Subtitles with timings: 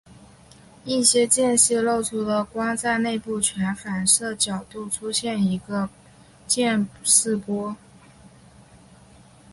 [0.83, 5.87] 一些间隙漏出的光在内部全反射角度出现一个
[6.47, 7.75] 渐逝波。